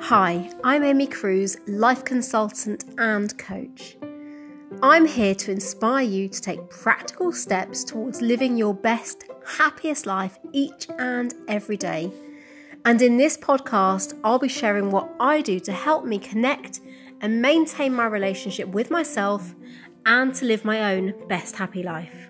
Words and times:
Hi, 0.00 0.48
I'm 0.62 0.84
Amy 0.84 1.08
Cruz, 1.08 1.56
life 1.66 2.04
consultant 2.04 2.84
and 2.98 3.36
coach. 3.36 3.96
I'm 4.80 5.06
here 5.06 5.34
to 5.34 5.50
inspire 5.50 6.04
you 6.04 6.28
to 6.28 6.40
take 6.40 6.70
practical 6.70 7.32
steps 7.32 7.82
towards 7.82 8.20
living 8.22 8.56
your 8.56 8.74
best, 8.74 9.24
happiest 9.44 10.06
life 10.06 10.38
each 10.52 10.86
and 11.00 11.34
every 11.48 11.76
day. 11.76 12.12
And 12.84 13.02
in 13.02 13.16
this 13.16 13.36
podcast, 13.36 14.16
I'll 14.22 14.38
be 14.38 14.46
sharing 14.46 14.92
what 14.92 15.10
I 15.18 15.40
do 15.40 15.58
to 15.58 15.72
help 15.72 16.04
me 16.04 16.20
connect 16.20 16.78
and 17.20 17.42
maintain 17.42 17.92
my 17.92 18.06
relationship 18.06 18.68
with 18.68 18.88
myself 18.88 19.56
and 20.06 20.32
to 20.36 20.44
live 20.44 20.64
my 20.64 20.94
own 20.94 21.26
best 21.26 21.56
happy 21.56 21.82
life. 21.82 22.27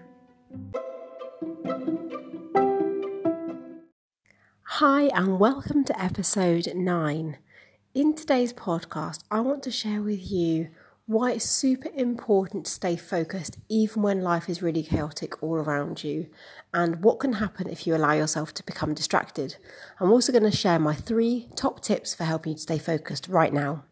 Hi, 4.80 5.06
and 5.06 5.40
welcome 5.40 5.82
to 5.86 6.00
episode 6.00 6.72
9. 6.72 7.36
In 7.94 8.14
today's 8.14 8.52
podcast, 8.52 9.24
I 9.28 9.40
want 9.40 9.64
to 9.64 9.72
share 9.72 10.02
with 10.02 10.30
you 10.30 10.68
why 11.06 11.32
it's 11.32 11.50
super 11.50 11.88
important 11.96 12.66
to 12.66 12.70
stay 12.70 12.94
focused 12.94 13.58
even 13.68 14.02
when 14.02 14.20
life 14.20 14.48
is 14.48 14.62
really 14.62 14.84
chaotic 14.84 15.42
all 15.42 15.56
around 15.56 16.04
you, 16.04 16.28
and 16.72 17.02
what 17.02 17.18
can 17.18 17.32
happen 17.32 17.68
if 17.68 17.88
you 17.88 17.96
allow 17.96 18.12
yourself 18.12 18.54
to 18.54 18.64
become 18.64 18.94
distracted. 18.94 19.56
I'm 19.98 20.12
also 20.12 20.30
going 20.30 20.48
to 20.48 20.56
share 20.56 20.78
my 20.78 20.94
three 20.94 21.48
top 21.56 21.80
tips 21.80 22.14
for 22.14 22.22
helping 22.22 22.52
you 22.52 22.56
to 22.58 22.62
stay 22.62 22.78
focused 22.78 23.26
right 23.26 23.52
now. 23.52 23.82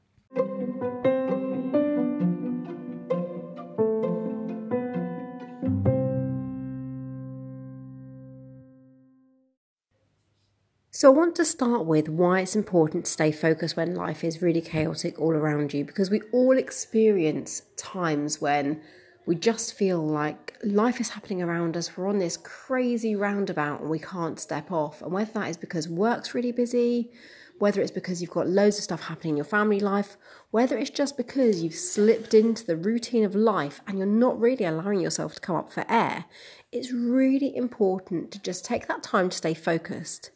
So, 10.98 11.12
I 11.12 11.14
want 11.14 11.36
to 11.36 11.44
start 11.44 11.84
with 11.84 12.08
why 12.08 12.40
it's 12.40 12.56
important 12.56 13.04
to 13.04 13.10
stay 13.10 13.30
focused 13.30 13.76
when 13.76 13.94
life 13.94 14.24
is 14.24 14.40
really 14.40 14.62
chaotic 14.62 15.20
all 15.20 15.34
around 15.34 15.74
you 15.74 15.84
because 15.84 16.08
we 16.08 16.22
all 16.32 16.56
experience 16.56 17.60
times 17.76 18.40
when 18.40 18.80
we 19.26 19.34
just 19.34 19.74
feel 19.74 19.98
like 20.02 20.56
life 20.64 20.98
is 20.98 21.10
happening 21.10 21.42
around 21.42 21.76
us. 21.76 21.94
We're 21.94 22.08
on 22.08 22.18
this 22.18 22.38
crazy 22.38 23.14
roundabout 23.14 23.82
and 23.82 23.90
we 23.90 23.98
can't 23.98 24.40
step 24.40 24.72
off. 24.72 25.02
And 25.02 25.12
whether 25.12 25.32
that 25.32 25.50
is 25.50 25.58
because 25.58 25.86
work's 25.86 26.34
really 26.34 26.50
busy, 26.50 27.10
whether 27.58 27.82
it's 27.82 27.90
because 27.90 28.22
you've 28.22 28.30
got 28.30 28.48
loads 28.48 28.78
of 28.78 28.84
stuff 28.84 29.02
happening 29.02 29.32
in 29.32 29.36
your 29.36 29.44
family 29.44 29.80
life, 29.80 30.16
whether 30.50 30.78
it's 30.78 30.88
just 30.88 31.18
because 31.18 31.62
you've 31.62 31.74
slipped 31.74 32.32
into 32.32 32.64
the 32.64 32.74
routine 32.74 33.22
of 33.24 33.34
life 33.34 33.82
and 33.86 33.98
you're 33.98 34.06
not 34.06 34.40
really 34.40 34.64
allowing 34.64 35.00
yourself 35.00 35.34
to 35.34 35.40
come 35.40 35.56
up 35.56 35.70
for 35.70 35.84
air, 35.90 36.24
it's 36.72 36.90
really 36.90 37.54
important 37.54 38.30
to 38.30 38.40
just 38.40 38.64
take 38.64 38.88
that 38.88 39.02
time 39.02 39.28
to 39.28 39.36
stay 39.36 39.52
focused 39.52 40.30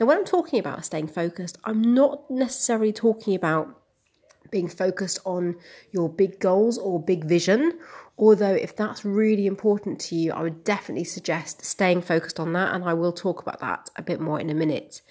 now, 0.00 0.06
when 0.06 0.16
I'm 0.16 0.24
talking 0.24 0.58
about 0.58 0.82
staying 0.86 1.08
focused, 1.08 1.58
I'm 1.64 1.94
not 1.94 2.30
necessarily 2.30 2.90
talking 2.90 3.34
about 3.34 3.76
being 4.50 4.66
focused 4.66 5.18
on 5.26 5.56
your 5.92 6.08
big 6.08 6.40
goals 6.40 6.78
or 6.78 7.02
big 7.02 7.26
vision. 7.26 7.78
Although, 8.16 8.54
if 8.54 8.74
that's 8.74 9.04
really 9.04 9.46
important 9.46 10.00
to 10.00 10.16
you, 10.16 10.32
I 10.32 10.42
would 10.42 10.64
definitely 10.64 11.04
suggest 11.04 11.66
staying 11.66 12.00
focused 12.00 12.40
on 12.40 12.54
that, 12.54 12.74
and 12.74 12.82
I 12.82 12.94
will 12.94 13.12
talk 13.12 13.42
about 13.42 13.60
that 13.60 13.90
a 13.94 14.02
bit 14.02 14.20
more 14.20 14.40
in 14.40 14.48
a 14.48 14.54
minute. 14.54 15.02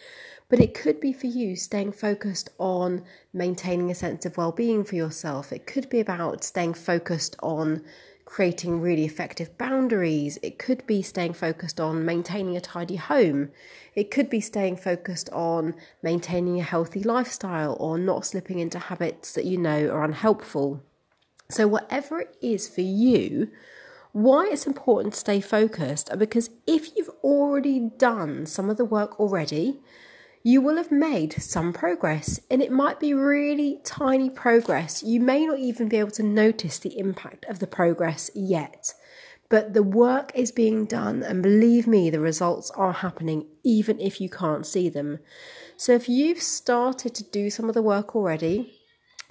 But 0.50 0.60
it 0.60 0.74
could 0.74 1.00
be 1.00 1.14
for 1.14 1.28
you 1.28 1.56
staying 1.56 1.92
focused 1.92 2.50
on 2.58 3.04
maintaining 3.32 3.92
a 3.92 3.96
sense 3.96 4.26
of 4.26 4.38
well 4.38 4.52
being 4.52 4.84
for 4.84 4.96
yourself. 4.96 5.52
It 5.52 5.68
could 5.68 5.88
be 5.90 6.00
about 6.00 6.44
staying 6.44 6.74
focused 6.74 7.36
on 7.44 7.84
creating 8.30 8.80
really 8.80 9.06
effective 9.06 9.58
boundaries. 9.58 10.38
It 10.44 10.60
could 10.60 10.86
be 10.86 11.02
staying 11.02 11.34
focused 11.34 11.80
on 11.80 12.06
maintaining 12.06 12.56
a 12.56 12.62
tidy 12.62 12.96
home. 12.96 13.50
It 13.96 14.12
could 14.12 14.30
be 14.30 14.40
staying 14.40 14.78
focused 14.78 15.32
on 15.32 15.74
maintaining 16.04 16.60
a 16.60 16.64
healthy 16.64 17.02
lifestyle 17.02 17.76
or 17.80 17.98
not 17.98 18.28
slipping 18.28 18.60
into 18.60 18.78
habits 18.78 19.34
that 19.34 19.46
you 19.46 19.58
know 19.58 19.90
are 19.90 20.04
unhelpful. 20.04 20.84
So, 21.50 21.68
whatever 21.68 22.22
it 22.22 22.38
is 22.40 22.70
for 22.70 22.82
you, 22.82 23.50
why 24.12 24.48
it's 24.52 24.68
important 24.68 25.16
to 25.16 25.20
stay 25.20 25.42
focused 25.42 26.12
because 26.18 26.52
if 26.68 26.96
you've 26.96 27.10
already 27.24 27.80
done 27.98 28.46
some 28.46 28.70
of 28.70 28.78
the 28.78 28.86
work 28.86 29.20
already, 29.20 29.80
you 30.44 30.62
will 30.62 30.78
have 30.78 30.92
made 30.92 31.34
some 31.42 31.74
progress, 31.74 32.40
and 32.50 32.62
it 32.62 32.72
might 32.72 33.00
be 33.00 33.14
really 33.14 33.80
tiny 33.84 34.30
progress. 34.30 35.04
You 35.04 35.20
may 35.20 35.46
not 35.46 35.60
even 35.60 35.90
be 35.90 35.98
able 35.98 36.12
to 36.12 36.24
notice 36.24 36.80
the 36.80 36.98
impact 36.98 37.46
of 37.46 37.60
the 37.60 37.68
progress 37.68 38.32
yet, 38.34 38.94
but 39.50 39.74
the 39.74 39.84
work 39.84 40.32
is 40.34 40.52
being 40.52 40.86
done, 40.86 41.24
and 41.24 41.44
believe 41.44 41.88
me, 41.88 42.10
the 42.10 42.22
results 42.22 42.72
are 42.72 42.94
happening 42.94 43.48
even 43.64 44.00
if 44.00 44.22
you 44.22 44.30
can't 44.30 44.66
see 44.66 44.88
them. 44.88 45.20
So, 45.76 45.94
if 45.94 46.08
you've 46.08 46.42
started 46.42 47.14
to 47.16 47.24
do 47.24 47.50
some 47.50 47.68
of 47.68 47.76
the 47.76 47.82
work 47.82 48.16
already, 48.16 48.79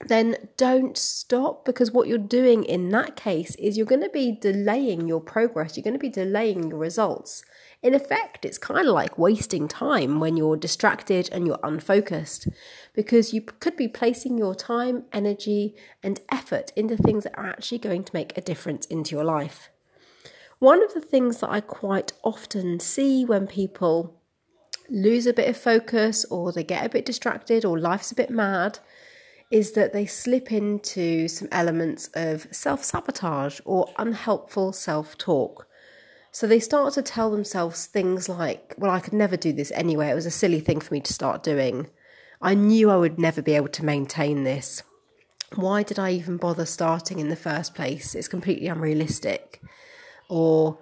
then 0.06 0.36
don't 0.56 0.96
stop 0.96 1.64
because 1.64 1.90
what 1.90 2.06
you're 2.06 2.18
doing 2.18 2.62
in 2.62 2.88
that 2.90 3.16
case 3.16 3.56
is 3.56 3.76
you're 3.76 3.84
going 3.84 4.02
to 4.02 4.08
be 4.08 4.38
delaying 4.40 5.08
your 5.08 5.20
progress, 5.20 5.76
you're 5.76 5.82
going 5.82 5.94
to 5.94 5.98
be 5.98 6.08
delaying 6.08 6.70
your 6.70 6.78
results. 6.78 7.42
In 7.82 7.94
effect, 7.94 8.44
it's 8.44 8.58
kind 8.58 8.86
of 8.86 8.94
like 8.94 9.18
wasting 9.18 9.66
time 9.66 10.20
when 10.20 10.36
you're 10.36 10.56
distracted 10.56 11.28
and 11.32 11.46
you're 11.46 11.58
unfocused 11.62 12.48
because 12.94 13.32
you 13.32 13.40
could 13.42 13.76
be 13.76 13.88
placing 13.88 14.38
your 14.38 14.54
time, 14.54 15.04
energy, 15.12 15.74
and 16.02 16.20
effort 16.30 16.72
into 16.76 16.96
things 16.96 17.24
that 17.24 17.38
are 17.38 17.48
actually 17.48 17.78
going 17.78 18.04
to 18.04 18.14
make 18.14 18.36
a 18.36 18.40
difference 18.40 18.86
into 18.86 19.16
your 19.16 19.24
life. 19.24 19.68
One 20.60 20.82
of 20.82 20.94
the 20.94 21.00
things 21.00 21.38
that 21.38 21.50
I 21.50 21.60
quite 21.60 22.12
often 22.22 22.80
see 22.80 23.24
when 23.24 23.46
people 23.46 24.20
lose 24.88 25.26
a 25.26 25.32
bit 25.32 25.48
of 25.48 25.56
focus 25.56 26.24
or 26.30 26.52
they 26.52 26.64
get 26.64 26.84
a 26.84 26.88
bit 26.88 27.04
distracted 27.04 27.64
or 27.64 27.78
life's 27.78 28.10
a 28.10 28.16
bit 28.16 28.30
mad 28.30 28.78
is 29.50 29.72
that 29.72 29.92
they 29.92 30.06
slip 30.06 30.52
into 30.52 31.28
some 31.28 31.48
elements 31.50 32.10
of 32.14 32.46
self 32.50 32.84
sabotage 32.84 33.60
or 33.64 33.90
unhelpful 33.98 34.72
self 34.72 35.16
talk. 35.16 35.66
So 36.30 36.46
they 36.46 36.60
start 36.60 36.94
to 36.94 37.02
tell 37.02 37.30
themselves 37.30 37.86
things 37.86 38.28
like, 38.28 38.74
well, 38.76 38.90
I 38.90 39.00
could 39.00 39.14
never 39.14 39.36
do 39.36 39.52
this 39.52 39.72
anyway. 39.72 40.08
It 40.08 40.14
was 40.14 40.26
a 40.26 40.30
silly 40.30 40.60
thing 40.60 40.80
for 40.80 40.92
me 40.92 41.00
to 41.00 41.12
start 41.12 41.42
doing. 41.42 41.88
I 42.40 42.54
knew 42.54 42.90
I 42.90 42.96
would 42.96 43.18
never 43.18 43.42
be 43.42 43.54
able 43.54 43.68
to 43.68 43.84
maintain 43.84 44.44
this. 44.44 44.82
Why 45.54 45.82
did 45.82 45.98
I 45.98 46.10
even 46.12 46.36
bother 46.36 46.66
starting 46.66 47.18
in 47.18 47.30
the 47.30 47.36
first 47.36 47.74
place? 47.74 48.14
It's 48.14 48.28
completely 48.28 48.68
unrealistic. 48.68 49.62
Or, 50.28 50.78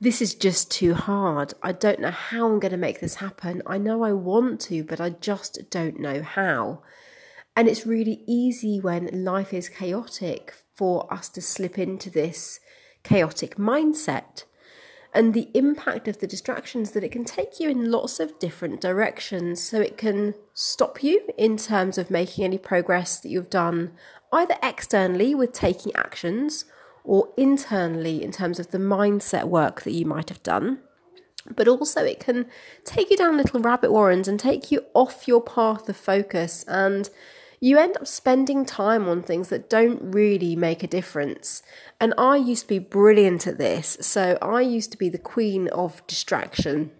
this 0.00 0.22
is 0.22 0.34
just 0.34 0.70
too 0.70 0.94
hard. 0.94 1.52
I 1.62 1.72
don't 1.72 2.00
know 2.00 2.10
how 2.10 2.46
I'm 2.46 2.58
going 2.58 2.72
to 2.72 2.78
make 2.78 3.00
this 3.00 3.16
happen. 3.16 3.62
I 3.66 3.76
know 3.76 4.02
I 4.02 4.12
want 4.12 4.60
to, 4.62 4.82
but 4.82 5.00
I 5.00 5.10
just 5.10 5.70
don't 5.70 6.00
know 6.00 6.22
how. 6.22 6.82
And 7.54 7.68
it's 7.68 7.86
really 7.86 8.24
easy 8.26 8.80
when 8.80 9.24
life 9.24 9.52
is 9.52 9.68
chaotic 9.68 10.54
for 10.74 11.12
us 11.12 11.28
to 11.30 11.42
slip 11.42 11.78
into 11.78 12.08
this 12.08 12.60
chaotic 13.02 13.56
mindset 13.56 14.44
and 15.12 15.34
the 15.34 15.50
impact 15.52 16.08
of 16.08 16.20
the 16.20 16.26
distractions 16.26 16.92
that 16.92 17.04
it 17.04 17.12
can 17.12 17.24
take 17.24 17.60
you 17.60 17.68
in 17.68 17.90
lots 17.90 18.20
of 18.20 18.38
different 18.38 18.80
directions. 18.80 19.60
So 19.62 19.80
it 19.82 19.98
can 19.98 20.34
stop 20.54 21.02
you 21.02 21.28
in 21.36 21.58
terms 21.58 21.98
of 21.98 22.10
making 22.10 22.44
any 22.44 22.58
progress 22.58 23.20
that 23.20 23.28
you've 23.28 23.50
done, 23.50 23.92
either 24.32 24.54
externally 24.62 25.34
with 25.34 25.52
taking 25.52 25.94
actions 25.94 26.64
or 27.04 27.28
internally 27.36 28.22
in 28.22 28.32
terms 28.32 28.58
of 28.58 28.70
the 28.70 28.78
mindset 28.78 29.44
work 29.44 29.82
that 29.82 29.92
you 29.92 30.06
might 30.06 30.28
have 30.28 30.42
done. 30.42 30.80
But 31.54 31.68
also, 31.68 32.04
it 32.04 32.20
can 32.20 32.46
take 32.84 33.10
you 33.10 33.16
down 33.16 33.36
little 33.36 33.60
rabbit 33.60 33.90
warrens 33.90 34.28
and 34.28 34.38
take 34.38 34.70
you 34.70 34.84
off 34.94 35.26
your 35.26 35.40
path 35.40 35.88
of 35.88 35.96
focus 35.96 36.64
and 36.68 37.08
you 37.60 37.78
end 37.78 37.96
up 37.96 38.06
spending 38.06 38.64
time 38.64 39.06
on 39.06 39.22
things 39.22 39.48
that 39.48 39.68
don't 39.68 40.00
really 40.14 40.56
make 40.56 40.82
a 40.82 40.86
difference. 40.86 41.62
And 42.00 42.14
I 42.16 42.36
used 42.36 42.62
to 42.62 42.68
be 42.68 42.78
brilliant 42.78 43.46
at 43.46 43.58
this. 43.58 43.98
So 44.00 44.38
I 44.40 44.62
used 44.62 44.92
to 44.92 44.98
be 44.98 45.10
the 45.10 45.18
queen 45.18 45.68
of 45.68 46.06
distraction. 46.06 46.90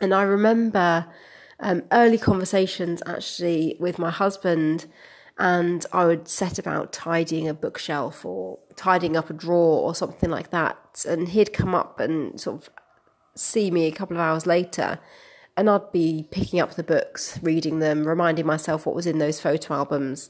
And 0.00 0.14
I 0.14 0.22
remember 0.22 1.06
um, 1.58 1.82
early 1.90 2.18
conversations 2.18 3.02
actually 3.04 3.76
with 3.80 3.98
my 3.98 4.10
husband, 4.10 4.86
and 5.38 5.84
I 5.92 6.06
would 6.06 6.28
set 6.28 6.58
about 6.58 6.92
tidying 6.92 7.48
a 7.48 7.54
bookshelf 7.54 8.24
or 8.24 8.58
tidying 8.74 9.16
up 9.16 9.30
a 9.30 9.34
drawer 9.34 9.82
or 9.82 9.94
something 9.94 10.30
like 10.30 10.50
that. 10.50 11.04
And 11.06 11.28
he'd 11.28 11.52
come 11.52 11.74
up 11.74 12.00
and 12.00 12.40
sort 12.40 12.62
of 12.62 12.70
see 13.34 13.70
me 13.70 13.86
a 13.86 13.92
couple 13.92 14.16
of 14.16 14.22
hours 14.22 14.46
later 14.46 14.98
and 15.56 15.70
I'd 15.70 15.90
be 15.90 16.28
picking 16.30 16.60
up 16.60 16.74
the 16.74 16.82
books, 16.82 17.38
reading 17.42 17.78
them, 17.78 18.06
reminding 18.06 18.44
myself 18.44 18.84
what 18.84 18.94
was 18.94 19.06
in 19.06 19.18
those 19.18 19.40
photo 19.40 19.74
albums, 19.74 20.28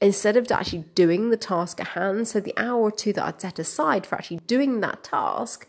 instead 0.00 0.36
of 0.36 0.50
actually 0.50 0.86
doing 0.94 1.28
the 1.28 1.36
task 1.36 1.80
at 1.80 1.88
hand. 1.88 2.26
So 2.26 2.40
the 2.40 2.54
hour 2.56 2.80
or 2.80 2.90
two 2.90 3.12
that 3.12 3.24
I'd 3.24 3.40
set 3.40 3.58
aside 3.58 4.06
for 4.06 4.14
actually 4.14 4.38
doing 4.38 4.80
that 4.80 5.04
task 5.04 5.68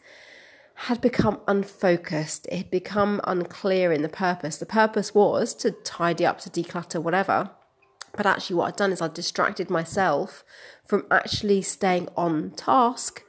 had 0.76 1.02
become 1.02 1.42
unfocused. 1.48 2.48
It 2.48 2.58
had 2.58 2.72
become 2.72 3.20
unclear 3.26 3.92
in 3.92 4.04
the 4.04 4.10
purpose. 4.10 4.58
The 4.58 4.66
purpose 4.66 5.14
was 5.14 5.54
to 5.56 5.72
tidy 5.72 6.26
up, 6.26 6.40
to 6.40 6.50
declutter, 6.50 7.02
whatever. 7.02 7.52
But 8.16 8.26
actually, 8.26 8.58
what 8.58 8.68
I'd 8.68 8.76
done 8.76 8.92
is 8.92 9.02
I'd 9.02 9.14
distracted 9.14 9.70
myself 9.70 10.44
from 10.86 11.06
actually 11.10 11.62
staying 11.62 12.10
on 12.16 12.52
task 12.52 13.24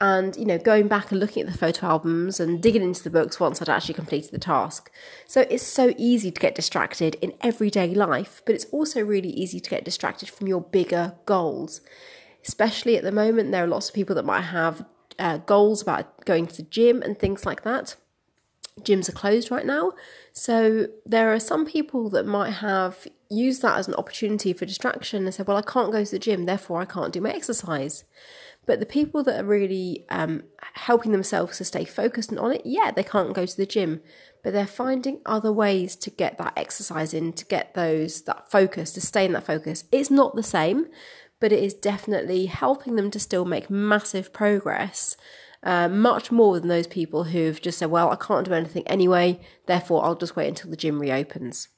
and 0.00 0.34
you 0.36 0.46
know 0.46 0.56
going 0.56 0.88
back 0.88 1.10
and 1.10 1.20
looking 1.20 1.42
at 1.42 1.52
the 1.52 1.58
photo 1.58 1.86
albums 1.86 2.40
and 2.40 2.62
digging 2.62 2.82
into 2.82 3.02
the 3.02 3.10
books 3.10 3.38
once 3.38 3.60
I'd 3.60 3.68
actually 3.68 3.94
completed 3.94 4.30
the 4.30 4.38
task. 4.38 4.90
So 5.26 5.42
it's 5.50 5.62
so 5.62 5.92
easy 5.98 6.30
to 6.30 6.40
get 6.40 6.54
distracted 6.54 7.16
in 7.16 7.34
everyday 7.42 7.94
life, 7.94 8.40
but 8.46 8.54
it's 8.54 8.64
also 8.66 9.02
really 9.02 9.28
easy 9.28 9.60
to 9.60 9.70
get 9.70 9.84
distracted 9.84 10.30
from 10.30 10.46
your 10.46 10.62
bigger 10.62 11.14
goals. 11.26 11.80
Especially 12.46 12.96
at 12.96 13.04
the 13.04 13.12
moment, 13.12 13.52
there 13.52 13.64
are 13.64 13.68
lots 13.68 13.88
of 13.88 13.94
people 13.94 14.14
that 14.14 14.24
might 14.24 14.42
have 14.42 14.86
uh, 15.18 15.36
goals 15.38 15.82
about 15.82 16.24
going 16.24 16.46
to 16.46 16.56
the 16.56 16.62
gym 16.62 17.02
and 17.02 17.18
things 17.18 17.44
like 17.44 17.62
that. 17.62 17.96
Gyms 18.80 19.10
are 19.10 19.12
closed 19.12 19.50
right 19.50 19.66
now, 19.66 19.92
so 20.32 20.86
there 21.04 21.34
are 21.34 21.40
some 21.40 21.66
people 21.66 22.08
that 22.10 22.24
might 22.24 22.52
have 22.52 23.06
used 23.30 23.62
that 23.62 23.78
as 23.78 23.88
an 23.88 23.94
opportunity 23.94 24.52
for 24.52 24.66
distraction 24.66 25.24
and 25.24 25.34
said, 25.34 25.46
"Well, 25.46 25.56
I 25.56 25.62
can't 25.62 25.92
go 25.92 26.04
to 26.04 26.10
the 26.10 26.18
gym, 26.18 26.46
therefore 26.46 26.80
I 26.80 26.84
can't 26.84 27.12
do 27.12 27.20
my 27.20 27.30
exercise." 27.30 28.04
But 28.66 28.80
the 28.80 28.86
people 28.86 29.22
that 29.24 29.40
are 29.40 29.44
really 29.44 30.04
um, 30.10 30.44
helping 30.74 31.12
themselves 31.12 31.58
to 31.58 31.64
stay 31.64 31.84
focused 31.84 32.30
and 32.30 32.38
on 32.38 32.52
it, 32.52 32.62
yeah, 32.64 32.90
they 32.90 33.02
can't 33.02 33.32
go 33.32 33.46
to 33.46 33.56
the 33.56 33.66
gym, 33.66 34.00
but 34.44 34.52
they're 34.52 34.66
finding 34.66 35.20
other 35.24 35.52
ways 35.52 35.96
to 35.96 36.10
get 36.10 36.38
that 36.38 36.52
exercise 36.56 37.14
in, 37.14 37.32
to 37.32 37.44
get 37.46 37.74
those 37.74 38.22
that 38.22 38.50
focus, 38.50 38.92
to 38.92 39.00
stay 39.00 39.24
in 39.24 39.32
that 39.32 39.46
focus. 39.46 39.84
It's 39.90 40.10
not 40.10 40.36
the 40.36 40.42
same, 40.42 40.86
but 41.40 41.52
it 41.52 41.62
is 41.62 41.74
definitely 41.74 42.46
helping 42.46 42.96
them 42.96 43.10
to 43.10 43.18
still 43.18 43.44
make 43.44 43.70
massive 43.70 44.32
progress. 44.32 45.16
Uh, 45.62 45.88
much 45.88 46.30
more 46.30 46.58
than 46.58 46.68
those 46.68 46.86
people 46.86 47.24
who've 47.24 47.60
just 47.60 47.78
said, 47.78 47.90
Well, 47.90 48.10
I 48.10 48.16
can't 48.16 48.46
do 48.46 48.54
anything 48.54 48.86
anyway, 48.86 49.40
therefore 49.66 50.04
I'll 50.04 50.14
just 50.14 50.36
wait 50.36 50.48
until 50.48 50.70
the 50.70 50.76
gym 50.76 51.00
reopens. 51.00 51.68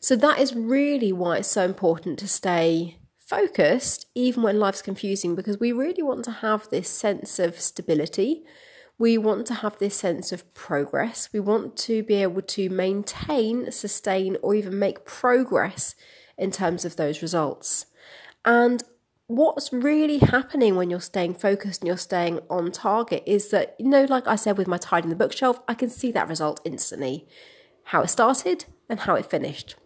So, 0.00 0.16
that 0.16 0.38
is 0.38 0.54
really 0.54 1.12
why 1.12 1.38
it's 1.38 1.48
so 1.48 1.64
important 1.64 2.18
to 2.20 2.28
stay 2.28 2.96
focused 3.18 4.06
even 4.14 4.42
when 4.42 4.58
life's 4.58 4.82
confusing 4.82 5.36
because 5.36 5.60
we 5.60 5.70
really 5.70 6.02
want 6.02 6.24
to 6.24 6.30
have 6.30 6.68
this 6.68 6.88
sense 6.88 7.38
of 7.38 7.60
stability. 7.60 8.42
We 8.98 9.18
want 9.18 9.46
to 9.46 9.54
have 9.54 9.78
this 9.78 9.94
sense 9.94 10.32
of 10.32 10.52
progress. 10.52 11.28
We 11.32 11.40
want 11.40 11.76
to 11.78 12.02
be 12.02 12.14
able 12.14 12.42
to 12.42 12.68
maintain, 12.68 13.70
sustain, 13.70 14.36
or 14.42 14.54
even 14.54 14.78
make 14.78 15.04
progress 15.04 15.94
in 16.36 16.50
terms 16.50 16.84
of 16.84 16.96
those 16.96 17.22
results. 17.22 17.86
And 18.44 18.82
what's 19.26 19.72
really 19.72 20.18
happening 20.18 20.76
when 20.76 20.90
you're 20.90 21.00
staying 21.00 21.34
focused 21.34 21.82
and 21.82 21.88
you're 21.88 21.96
staying 21.96 22.40
on 22.50 22.72
target 22.72 23.22
is 23.26 23.50
that, 23.50 23.76
you 23.78 23.88
know, 23.88 24.04
like 24.04 24.26
I 24.26 24.36
said 24.36 24.58
with 24.58 24.66
my 24.66 24.78
tidying 24.78 25.10
the 25.10 25.16
bookshelf, 25.16 25.60
I 25.68 25.74
can 25.74 25.88
see 25.88 26.10
that 26.12 26.28
result 26.28 26.60
instantly 26.64 27.28
how 27.84 28.02
it 28.02 28.08
started 28.08 28.64
and 28.88 29.00
how 29.00 29.14
it 29.14 29.26
finished. 29.26 29.76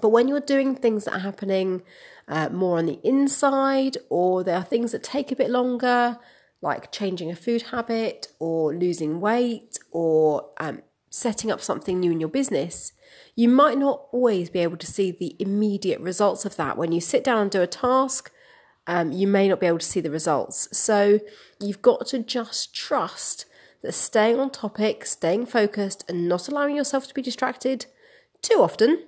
But 0.00 0.10
when 0.10 0.28
you're 0.28 0.40
doing 0.40 0.74
things 0.74 1.04
that 1.04 1.14
are 1.14 1.20
happening 1.20 1.82
uh, 2.28 2.48
more 2.48 2.78
on 2.78 2.86
the 2.86 3.00
inside, 3.04 3.96
or 4.08 4.44
there 4.44 4.56
are 4.56 4.64
things 4.64 4.92
that 4.92 5.02
take 5.02 5.30
a 5.30 5.36
bit 5.36 5.50
longer, 5.50 6.18
like 6.60 6.92
changing 6.92 7.30
a 7.30 7.36
food 7.36 7.62
habit, 7.62 8.28
or 8.38 8.74
losing 8.74 9.20
weight, 9.20 9.78
or 9.90 10.50
um, 10.58 10.82
setting 11.10 11.50
up 11.50 11.60
something 11.60 12.00
new 12.00 12.10
in 12.10 12.20
your 12.20 12.28
business, 12.28 12.92
you 13.36 13.48
might 13.48 13.78
not 13.78 14.06
always 14.12 14.50
be 14.50 14.60
able 14.60 14.76
to 14.76 14.86
see 14.86 15.10
the 15.10 15.36
immediate 15.38 16.00
results 16.00 16.44
of 16.44 16.56
that. 16.56 16.76
When 16.76 16.92
you 16.92 17.00
sit 17.00 17.22
down 17.22 17.42
and 17.42 17.50
do 17.50 17.62
a 17.62 17.66
task, 17.66 18.32
um, 18.86 19.12
you 19.12 19.26
may 19.26 19.48
not 19.48 19.60
be 19.60 19.66
able 19.66 19.78
to 19.78 19.86
see 19.86 20.00
the 20.00 20.10
results. 20.10 20.76
So 20.76 21.20
you've 21.60 21.82
got 21.82 22.06
to 22.08 22.18
just 22.18 22.74
trust 22.74 23.46
that 23.82 23.92
staying 23.92 24.40
on 24.40 24.50
topic, 24.50 25.04
staying 25.04 25.46
focused, 25.46 26.04
and 26.08 26.28
not 26.28 26.48
allowing 26.48 26.76
yourself 26.76 27.06
to 27.08 27.14
be 27.14 27.22
distracted 27.22 27.86
too 28.42 28.60
often 28.60 29.04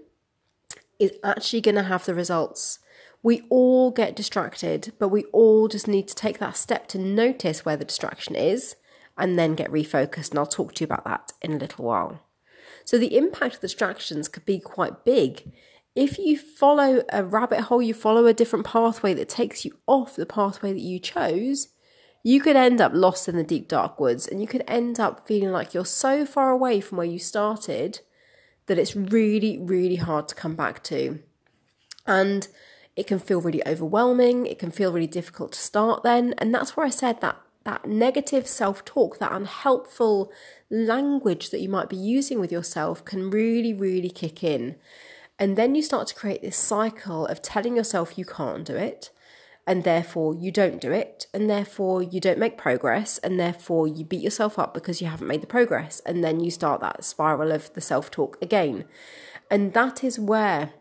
is 0.98 1.12
actually 1.22 1.60
going 1.60 1.74
to 1.74 1.82
have 1.84 2.04
the 2.04 2.14
results. 2.14 2.78
We 3.22 3.42
all 3.50 3.90
get 3.90 4.16
distracted, 4.16 4.92
but 4.98 5.08
we 5.08 5.24
all 5.26 5.68
just 5.68 5.88
need 5.88 6.08
to 6.08 6.14
take 6.14 6.38
that 6.38 6.56
step 6.56 6.86
to 6.88 6.98
notice 6.98 7.64
where 7.64 7.76
the 7.76 7.84
distraction 7.84 8.36
is 8.36 8.76
and 9.18 9.38
then 9.38 9.54
get 9.54 9.70
refocused. 9.70 10.30
And 10.30 10.38
I'll 10.38 10.46
talk 10.46 10.74
to 10.74 10.82
you 10.82 10.86
about 10.86 11.04
that 11.04 11.32
in 11.42 11.52
a 11.52 11.58
little 11.58 11.84
while. 11.84 12.20
So, 12.84 12.98
the 12.98 13.16
impact 13.16 13.56
of 13.56 13.60
distractions 13.60 14.28
could 14.28 14.44
be 14.44 14.60
quite 14.60 15.04
big. 15.04 15.52
If 15.94 16.18
you 16.18 16.38
follow 16.38 17.02
a 17.10 17.24
rabbit 17.24 17.62
hole, 17.62 17.82
you 17.82 17.94
follow 17.94 18.26
a 18.26 18.34
different 18.34 18.66
pathway 18.66 19.14
that 19.14 19.28
takes 19.28 19.64
you 19.64 19.78
off 19.86 20.14
the 20.14 20.26
pathway 20.26 20.72
that 20.72 20.80
you 20.80 20.98
chose, 21.00 21.68
you 22.26 22.40
could 22.40 22.56
end 22.56 22.80
up 22.80 22.90
lost 22.92 23.28
in 23.28 23.36
the 23.36 23.44
deep 23.44 23.68
dark 23.68 24.00
woods 24.00 24.26
and 24.26 24.40
you 24.40 24.48
could 24.48 24.64
end 24.66 24.98
up 24.98 25.28
feeling 25.28 25.52
like 25.52 25.72
you're 25.72 25.84
so 25.84 26.26
far 26.26 26.50
away 26.50 26.80
from 26.80 26.98
where 26.98 27.06
you 27.06 27.20
started 27.20 28.00
that 28.66 28.78
it's 28.78 28.96
really, 28.96 29.58
really 29.58 29.96
hard 29.96 30.28
to 30.28 30.34
come 30.34 30.54
back 30.54 30.82
to. 30.84 31.20
And 32.06 32.48
it 32.94 33.06
can 33.06 33.18
feel 33.18 33.40
really 33.40 33.66
overwhelming, 33.66 34.46
it 34.46 34.58
can 34.58 34.70
feel 34.70 34.92
really 34.92 35.06
difficult 35.06 35.52
to 35.52 35.58
start 35.58 36.02
then. 36.02 36.34
And 36.38 36.54
that's 36.54 36.76
where 36.76 36.86
I 36.86 36.90
said 36.90 37.20
that 37.20 37.40
that 37.64 37.86
negative 37.86 38.46
self 38.46 38.84
talk, 38.84 39.18
that 39.18 39.32
unhelpful 39.32 40.30
language 40.70 41.50
that 41.50 41.60
you 41.60 41.68
might 41.68 41.88
be 41.88 41.96
using 41.96 42.40
with 42.40 42.52
yourself 42.52 43.04
can 43.04 43.28
really, 43.28 43.74
really 43.74 44.08
kick 44.08 44.42
in. 44.42 44.76
And 45.38 45.58
then 45.58 45.74
you 45.74 45.82
start 45.82 46.06
to 46.08 46.14
create 46.14 46.42
this 46.42 46.56
cycle 46.56 47.26
of 47.26 47.42
telling 47.42 47.76
yourself 47.76 48.16
you 48.16 48.24
can't 48.24 48.64
do 48.64 48.74
it, 48.74 49.10
and 49.66 49.82
therefore 49.82 50.34
you 50.34 50.52
don't 50.52 50.80
do 50.80 50.92
it, 50.92 51.26
and 51.34 51.50
therefore 51.50 52.02
you 52.02 52.20
don't 52.20 52.38
make 52.38 52.56
progress, 52.56 53.18
and 53.18 53.38
therefore 53.38 53.88
you 53.88 54.04
beat 54.04 54.22
yourself 54.22 54.58
up 54.58 54.72
because 54.72 55.00
you 55.00 55.08
haven't 55.08 55.26
made 55.26 55.42
the 55.42 55.46
progress. 55.46 56.00
And 56.06 56.22
then 56.22 56.40
you 56.40 56.50
start 56.50 56.80
that 56.82 57.04
spiral 57.04 57.50
of 57.50 57.72
the 57.74 57.80
self 57.80 58.10
talk 58.10 58.38
again. 58.40 58.84
And 59.50 59.72
that 59.72 60.04
is 60.04 60.18
where 60.18 60.72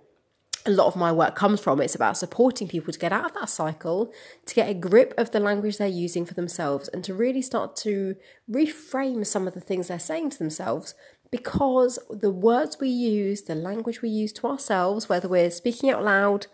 a 0.65 0.71
lot 0.71 0.87
of 0.87 0.95
my 0.95 1.11
work 1.11 1.35
comes 1.35 1.59
from. 1.59 1.79
It's 1.79 1.95
about 1.95 2.17
supporting 2.17 2.67
people 2.67 2.91
to 2.91 2.99
get 2.99 3.13
out 3.13 3.25
of 3.25 3.33
that 3.33 3.49
cycle, 3.49 4.11
to 4.45 4.55
get 4.55 4.69
a 4.69 4.73
grip 4.73 5.13
of 5.17 5.31
the 5.31 5.39
language 5.39 5.77
they're 5.77 5.87
using 5.87 6.25
for 6.25 6.33
themselves, 6.33 6.87
and 6.87 7.03
to 7.03 7.13
really 7.13 7.41
start 7.41 7.75
to 7.77 8.15
reframe 8.49 9.25
some 9.25 9.47
of 9.47 9.53
the 9.53 9.61
things 9.61 9.87
they're 9.87 9.99
saying 9.99 10.31
to 10.31 10.39
themselves. 10.39 10.93
Because 11.31 11.99
the 12.09 12.31
words 12.31 12.77
we 12.79 12.89
use, 12.89 13.43
the 13.43 13.55
language 13.55 14.01
we 14.01 14.09
use 14.09 14.31
to 14.33 14.47
ourselves, 14.47 15.09
whether 15.09 15.27
we're 15.27 15.49
speaking 15.49 15.89
out 15.89 16.03
loud 16.03 16.47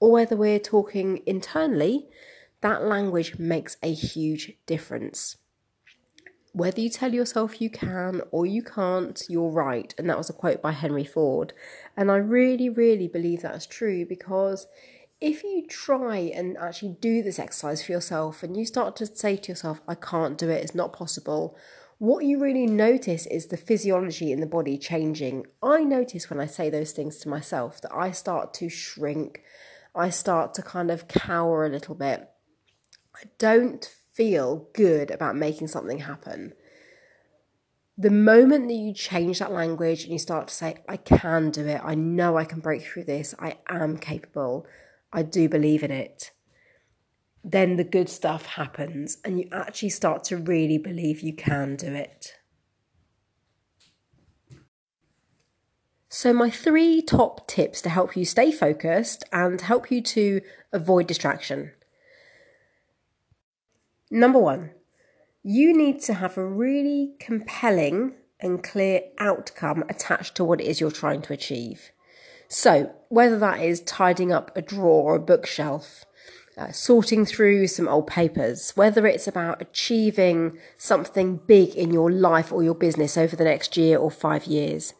or 0.00 0.12
whether 0.12 0.36
we're 0.36 0.58
talking 0.58 1.22
internally, 1.26 2.08
that 2.60 2.82
language 2.84 3.38
makes 3.38 3.76
a 3.82 3.92
huge 3.92 4.52
difference 4.66 5.36
whether 6.56 6.80
you 6.80 6.88
tell 6.88 7.12
yourself 7.12 7.60
you 7.60 7.68
can 7.68 8.22
or 8.30 8.46
you 8.46 8.62
can't, 8.62 9.24
you're 9.28 9.50
right. 9.50 9.94
And 9.98 10.08
that 10.08 10.16
was 10.16 10.30
a 10.30 10.32
quote 10.32 10.62
by 10.62 10.72
Henry 10.72 11.04
Ford. 11.04 11.52
And 11.98 12.10
I 12.10 12.16
really, 12.16 12.70
really 12.70 13.08
believe 13.08 13.42
that's 13.42 13.66
true 13.66 14.06
because 14.06 14.66
if 15.20 15.44
you 15.44 15.66
try 15.68 16.16
and 16.16 16.56
actually 16.56 16.96
do 16.98 17.22
this 17.22 17.38
exercise 17.38 17.84
for 17.84 17.92
yourself 17.92 18.42
and 18.42 18.56
you 18.56 18.64
start 18.64 18.96
to 18.96 19.04
say 19.06 19.36
to 19.36 19.52
yourself, 19.52 19.82
I 19.86 19.96
can't 19.96 20.38
do 20.38 20.48
it, 20.48 20.64
it's 20.64 20.74
not 20.74 20.94
possible, 20.94 21.58
what 21.98 22.24
you 22.24 22.38
really 22.38 22.66
notice 22.66 23.26
is 23.26 23.48
the 23.48 23.58
physiology 23.58 24.32
in 24.32 24.40
the 24.40 24.46
body 24.46 24.78
changing. 24.78 25.44
I 25.62 25.84
notice 25.84 26.30
when 26.30 26.40
I 26.40 26.46
say 26.46 26.70
those 26.70 26.92
things 26.92 27.18
to 27.18 27.28
myself 27.28 27.82
that 27.82 27.94
I 27.94 28.12
start 28.12 28.54
to 28.54 28.70
shrink, 28.70 29.42
I 29.96 30.10
start 30.10 30.54
to 30.54 30.62
kind 30.62 30.90
of 30.90 31.08
cower 31.08 31.64
a 31.64 31.70
little 31.70 31.94
bit. 31.94 32.28
I 33.14 33.24
don't 33.38 33.84
feel 34.12 34.68
good 34.74 35.10
about 35.10 35.36
making 35.36 35.68
something 35.68 36.00
happen. 36.00 36.52
The 37.98 38.10
moment 38.10 38.68
that 38.68 38.74
you 38.74 38.92
change 38.92 39.38
that 39.38 39.52
language 39.52 40.02
and 40.02 40.12
you 40.12 40.18
start 40.18 40.48
to 40.48 40.54
say, 40.54 40.76
I 40.86 40.98
can 40.98 41.50
do 41.50 41.66
it, 41.66 41.80
I 41.82 41.94
know 41.94 42.36
I 42.36 42.44
can 42.44 42.60
break 42.60 42.82
through 42.82 43.04
this, 43.04 43.34
I 43.38 43.56
am 43.70 43.96
capable, 43.96 44.66
I 45.12 45.22
do 45.22 45.48
believe 45.48 45.82
in 45.82 45.90
it, 45.90 46.32
then 47.42 47.76
the 47.76 47.84
good 47.84 48.10
stuff 48.10 48.44
happens 48.44 49.16
and 49.24 49.38
you 49.38 49.48
actually 49.50 49.88
start 49.88 50.24
to 50.24 50.36
really 50.36 50.78
believe 50.78 51.20
you 51.20 51.32
can 51.32 51.76
do 51.76 51.94
it. 51.94 52.35
So, 56.18 56.32
my 56.32 56.48
three 56.48 57.02
top 57.02 57.46
tips 57.46 57.82
to 57.82 57.90
help 57.90 58.16
you 58.16 58.24
stay 58.24 58.50
focused 58.50 59.22
and 59.34 59.60
help 59.60 59.90
you 59.90 60.00
to 60.00 60.40
avoid 60.72 61.06
distraction. 61.06 61.72
Number 64.10 64.38
one, 64.38 64.70
you 65.42 65.76
need 65.76 66.00
to 66.04 66.14
have 66.14 66.38
a 66.38 66.46
really 66.46 67.12
compelling 67.20 68.14
and 68.40 68.64
clear 68.64 69.02
outcome 69.18 69.84
attached 69.90 70.34
to 70.36 70.44
what 70.44 70.62
it 70.62 70.64
is 70.64 70.80
you're 70.80 70.90
trying 70.90 71.20
to 71.20 71.34
achieve. 71.34 71.90
So, 72.48 72.94
whether 73.10 73.38
that 73.38 73.60
is 73.60 73.82
tidying 73.82 74.32
up 74.32 74.56
a 74.56 74.62
drawer 74.62 75.12
or 75.12 75.16
a 75.16 75.20
bookshelf, 75.20 76.06
uh, 76.56 76.72
sorting 76.72 77.26
through 77.26 77.66
some 77.66 77.88
old 77.88 78.06
papers, 78.06 78.72
whether 78.74 79.06
it's 79.06 79.28
about 79.28 79.60
achieving 79.60 80.56
something 80.78 81.42
big 81.46 81.74
in 81.74 81.92
your 81.92 82.10
life 82.10 82.52
or 82.52 82.62
your 82.62 82.74
business 82.74 83.18
over 83.18 83.36
the 83.36 83.44
next 83.44 83.76
year 83.76 83.98
or 83.98 84.10
five 84.10 84.46
years, 84.46 84.94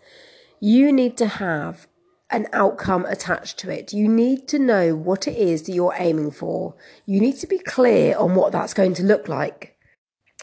you 0.61 0.93
need 0.93 1.17
to 1.19 1.27
have 1.27 1.87
an 2.31 2.49
outcome 2.53 3.05
attached 3.07 3.59
to 3.59 3.71
it. 3.71 3.93
You 3.93 4.09
need 4.09 4.49
to 4.49 4.59
know 4.59 4.97
what 4.97 5.29
it 5.29 5.37
is 5.37 5.63
that 5.63 5.73
you're 5.73 5.95
aiming 5.97 6.33
for. 6.33 6.75
You 7.05 7.21
need 7.21 7.37
to 7.39 7.47
be 7.47 7.59
clear 7.59 8.17
on 8.17 8.35
what 8.35 8.53
that's 8.53 8.75
going 8.75 8.95
to 8.95 9.05
look 9.05 9.29
like. 9.29 9.77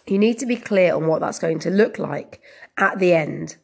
You 0.08 0.17
need 0.17 0.39
to 0.39 0.46
be 0.46 0.55
clear 0.55 0.96
on 0.96 1.08
what 1.08 1.22
that's 1.22 1.39
going 1.39 1.60
to 1.60 1.70
look 1.70 2.00
like 2.00 2.41
at 2.77 3.00
the 3.00 3.13
end. 3.13 3.58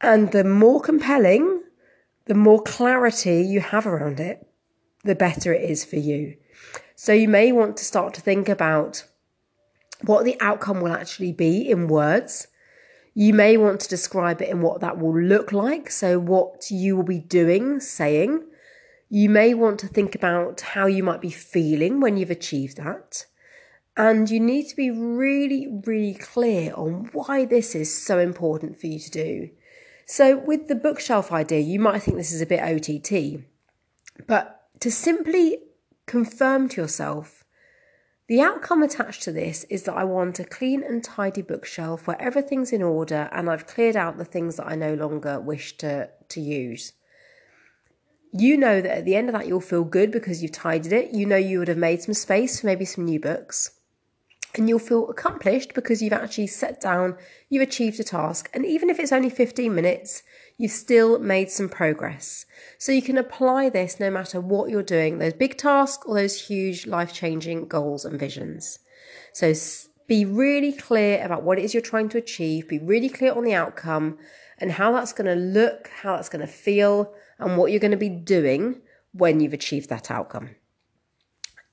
And 0.00 0.32
the 0.32 0.44
more 0.44 0.80
compelling, 0.80 1.62
the 2.26 2.34
more 2.34 2.62
clarity 2.62 3.42
you 3.42 3.60
have 3.60 3.86
around 3.86 4.20
it, 4.20 4.46
the 5.04 5.14
better 5.14 5.52
it 5.52 5.68
is 5.68 5.84
for 5.84 5.96
you. 5.96 6.36
So 6.94 7.12
you 7.12 7.28
may 7.28 7.52
want 7.52 7.76
to 7.76 7.84
start 7.84 8.14
to 8.14 8.20
think 8.20 8.48
about 8.48 9.04
what 10.02 10.24
the 10.24 10.36
outcome 10.40 10.80
will 10.80 10.92
actually 10.92 11.32
be 11.32 11.68
in 11.68 11.88
words. 11.88 12.48
You 13.14 13.34
may 13.34 13.56
want 13.56 13.80
to 13.80 13.88
describe 13.88 14.40
it 14.42 14.48
in 14.48 14.60
what 14.60 14.80
that 14.80 14.98
will 14.98 15.18
look 15.18 15.52
like, 15.52 15.90
so 15.90 16.18
what 16.18 16.70
you 16.70 16.96
will 16.96 17.04
be 17.04 17.18
doing, 17.18 17.80
saying. 17.80 18.44
You 19.08 19.30
may 19.30 19.54
want 19.54 19.80
to 19.80 19.88
think 19.88 20.14
about 20.14 20.60
how 20.60 20.86
you 20.86 21.02
might 21.02 21.20
be 21.20 21.30
feeling 21.30 22.00
when 22.00 22.16
you've 22.16 22.30
achieved 22.30 22.76
that. 22.76 23.26
And 23.96 24.30
you 24.30 24.38
need 24.38 24.68
to 24.68 24.76
be 24.76 24.90
really, 24.90 25.66
really 25.84 26.14
clear 26.14 26.72
on 26.74 27.10
why 27.12 27.44
this 27.44 27.74
is 27.74 27.92
so 27.92 28.18
important 28.18 28.78
for 28.78 28.86
you 28.86 29.00
to 29.00 29.10
do. 29.10 29.50
So, 30.06 30.38
with 30.38 30.68
the 30.68 30.74
bookshelf 30.74 31.32
idea, 31.32 31.60
you 31.60 31.80
might 31.80 32.02
think 32.02 32.16
this 32.16 32.32
is 32.32 32.40
a 32.40 32.46
bit 32.46 32.62
OTT, 32.62 33.44
but 34.26 34.68
to 34.80 34.90
simply 34.90 35.58
confirm 36.06 36.68
to 36.70 36.80
yourself 36.80 37.37
the 38.28 38.42
outcome 38.42 38.82
attached 38.82 39.22
to 39.22 39.32
this 39.32 39.64
is 39.64 39.84
that 39.84 39.96
I 39.96 40.04
want 40.04 40.38
a 40.38 40.44
clean 40.44 40.82
and 40.82 41.02
tidy 41.02 41.40
bookshelf 41.40 42.06
where 42.06 42.20
everything's 42.20 42.72
in 42.72 42.82
order 42.82 43.30
and 43.32 43.48
I've 43.48 43.66
cleared 43.66 43.96
out 43.96 44.18
the 44.18 44.24
things 44.24 44.56
that 44.56 44.66
I 44.66 44.74
no 44.74 44.92
longer 44.92 45.40
wish 45.40 45.78
to, 45.78 46.10
to 46.28 46.40
use. 46.40 46.92
You 48.32 48.58
know 48.58 48.82
that 48.82 48.98
at 48.98 49.04
the 49.06 49.16
end 49.16 49.30
of 49.30 49.32
that, 49.32 49.46
you'll 49.46 49.60
feel 49.60 49.84
good 49.84 50.10
because 50.10 50.42
you've 50.42 50.52
tidied 50.52 50.92
it. 50.92 51.12
You 51.12 51.24
know 51.24 51.36
you 51.36 51.58
would 51.58 51.68
have 51.68 51.78
made 51.78 52.02
some 52.02 52.12
space 52.12 52.60
for 52.60 52.66
maybe 52.66 52.84
some 52.84 53.06
new 53.06 53.18
books. 53.18 53.77
And 54.54 54.68
you'll 54.68 54.78
feel 54.78 55.08
accomplished 55.08 55.74
because 55.74 56.02
you've 56.02 56.12
actually 56.12 56.46
set 56.46 56.80
down, 56.80 57.16
you've 57.48 57.62
achieved 57.62 58.00
a 58.00 58.04
task. 58.04 58.50
And 58.54 58.64
even 58.64 58.90
if 58.90 58.98
it's 58.98 59.12
only 59.12 59.30
15 59.30 59.74
minutes, 59.74 60.22
you've 60.56 60.72
still 60.72 61.18
made 61.18 61.50
some 61.50 61.68
progress. 61.68 62.46
So 62.78 62.90
you 62.90 63.02
can 63.02 63.18
apply 63.18 63.68
this 63.68 64.00
no 64.00 64.10
matter 64.10 64.40
what 64.40 64.70
you're 64.70 64.82
doing, 64.82 65.18
those 65.18 65.34
big 65.34 65.56
tasks 65.56 66.04
or 66.06 66.14
those 66.14 66.48
huge 66.48 66.86
life 66.86 67.12
changing 67.12 67.68
goals 67.68 68.04
and 68.04 68.18
visions. 68.18 68.78
So 69.32 69.52
be 70.08 70.24
really 70.24 70.72
clear 70.72 71.22
about 71.22 71.42
what 71.42 71.58
it 71.58 71.64
is 71.64 71.74
you're 71.74 71.82
trying 71.82 72.08
to 72.08 72.18
achieve, 72.18 72.68
be 72.68 72.78
really 72.78 73.10
clear 73.10 73.32
on 73.34 73.44
the 73.44 73.54
outcome 73.54 74.18
and 74.58 74.72
how 74.72 74.92
that's 74.92 75.12
going 75.12 75.26
to 75.26 75.40
look, 75.40 75.88
how 76.02 76.16
that's 76.16 76.30
going 76.30 76.44
to 76.44 76.52
feel, 76.52 77.12
and 77.38 77.56
what 77.56 77.70
you're 77.70 77.80
going 77.80 77.92
to 77.92 77.96
be 77.96 78.08
doing 78.08 78.80
when 79.12 79.40
you've 79.40 79.52
achieved 79.52 79.88
that 79.90 80.10
outcome. 80.10 80.56